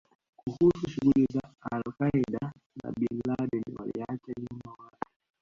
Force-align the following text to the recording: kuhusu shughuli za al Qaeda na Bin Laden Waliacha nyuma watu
kuhusu 0.39 0.85
shughuli 0.89 1.25
za 1.33 1.41
al 1.71 1.83
Qaeda 1.97 2.51
na 2.83 2.91
Bin 2.99 3.19
Laden 3.27 3.63
Waliacha 3.77 4.33
nyuma 4.39 4.75
watu 4.83 5.07